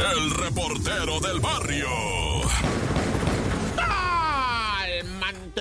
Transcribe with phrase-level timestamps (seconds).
[0.00, 1.88] el reportero del barrio.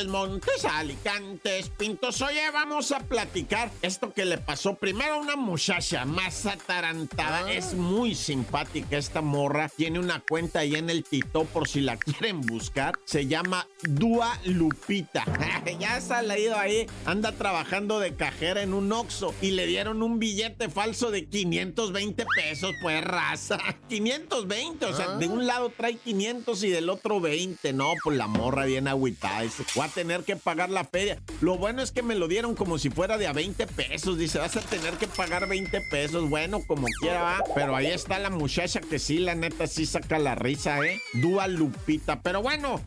[0.07, 2.21] Montes, Alicantes, Pintos.
[2.21, 7.45] Oye, vamos a platicar esto que le pasó primero a una muchacha más atarantada.
[7.45, 7.51] Ah.
[7.51, 9.69] Es muy simpática esta morra.
[9.69, 12.99] Tiene una cuenta ahí en el Tito por si la quieren buscar.
[13.05, 15.25] Se llama Dua Lupita.
[15.79, 16.87] ya ha salido ahí.
[17.05, 22.25] Anda trabajando de cajera en un Oxxo y le dieron un billete falso de 520
[22.35, 23.57] pesos, pues raza.
[23.89, 27.73] 520, o sea, de un lado trae 500 y del otro 20.
[27.73, 29.43] No, pues la morra bien agüitada.
[29.59, 31.21] Dice, tener que pagar la feria.
[31.41, 34.17] Lo bueno es que me lo dieron como si fuera de a 20 pesos.
[34.17, 36.29] Dice, vas a tener que pagar 20 pesos.
[36.29, 37.43] Bueno, como quiera va.
[37.55, 40.99] Pero ahí está la muchacha que sí, la neta, sí saca la risa, ¿eh?
[41.13, 42.21] Dúa Lupita.
[42.21, 42.81] Pero bueno.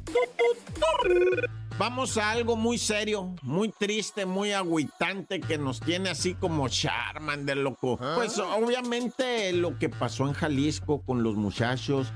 [1.78, 7.56] Vamos a algo muy serio, muy triste, muy agüitante que nos tiene así como Charmander,
[7.56, 7.98] loco.
[8.00, 8.14] ¿Ah?
[8.16, 12.12] Pues obviamente lo que pasó en Jalisco con los muchachos,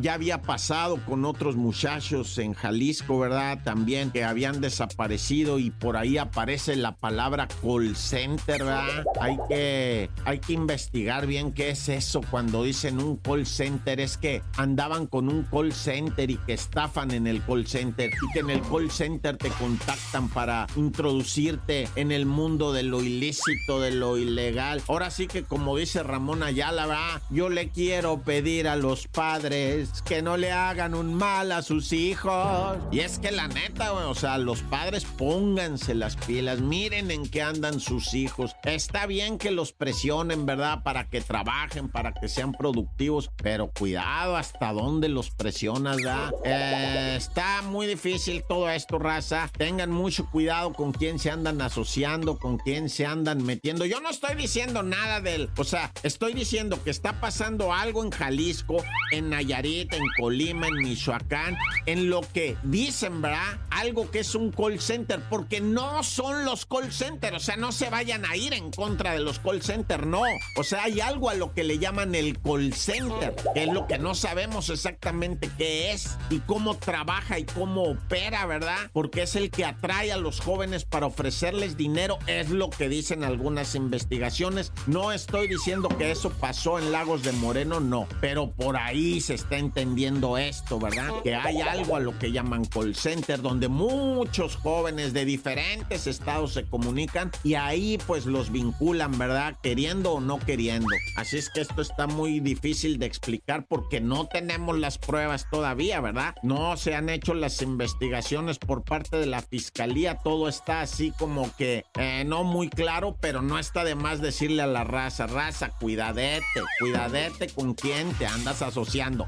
[0.00, 3.60] ya había pasado con otros muchachos en Jalisco, ¿verdad?
[3.62, 9.04] También que habían desaparecido y por ahí aparece la palabra call center, ¿verdad?
[9.20, 14.00] Hay que, hay que investigar bien qué es eso cuando dicen un call center.
[14.00, 18.32] Es que andaban con un call center y que estafan en el call center y
[18.32, 23.80] que en el call center te contactan para introducirte en el mundo de lo ilícito,
[23.80, 24.82] de lo ilegal.
[24.88, 30.22] Ahora sí que como dice Ramón Ayala, yo le quiero pedir a los padres que
[30.22, 32.78] no le hagan un mal a sus hijos.
[32.90, 37.42] Y es que la neta, o sea, los padres pónganse las pilas, miren en qué
[37.42, 38.54] andan sus hijos.
[38.64, 40.82] Está bien que los presionen, ¿verdad?
[40.82, 46.32] Para que trabajen, para que sean productivos, pero cuidado hasta dónde los presionas, ¿verdad?
[46.44, 49.50] Eh, está muy difícil todo esto raza.
[49.56, 53.86] Tengan mucho cuidado con quién se andan asociando, con quién se andan metiendo.
[53.86, 58.10] Yo no estoy diciendo nada del, o sea, estoy diciendo que está pasando algo en
[58.10, 63.58] Jalisco, en Nayarit, en Colima, en Michoacán, en lo que dicen, ¿verdad?
[63.70, 67.72] Algo que es un call center, porque no son los call centers, o sea, no
[67.72, 70.22] se vayan a ir en contra de los call centers, no.
[70.58, 73.86] O sea, hay algo a lo que le llaman el call center, que es lo
[73.86, 78.73] que no sabemos exactamente qué es y cómo trabaja y cómo opera, ¿verdad?
[78.92, 83.24] Porque es el que atrae a los jóvenes para ofrecerles dinero, es lo que dicen
[83.24, 84.72] algunas investigaciones.
[84.86, 89.34] No estoy diciendo que eso pasó en Lagos de Moreno, no, pero por ahí se
[89.34, 91.10] está entendiendo esto, ¿verdad?
[91.22, 96.52] Que hay algo a lo que llaman call center, donde muchos jóvenes de diferentes estados
[96.52, 99.56] se comunican y ahí pues los vinculan, ¿verdad?
[99.62, 100.88] Queriendo o no queriendo.
[101.16, 106.00] Así es que esto está muy difícil de explicar porque no tenemos las pruebas todavía,
[106.00, 106.34] ¿verdad?
[106.42, 111.54] No se han hecho las investigaciones por parte de la fiscalía todo está así como
[111.56, 115.70] que eh, no muy claro, pero no está de más decirle a la raza, raza,
[115.70, 116.44] cuidadete,
[116.80, 119.26] cuidadete con quién te andas asociando.